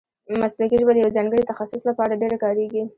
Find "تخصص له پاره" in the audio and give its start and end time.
1.51-2.19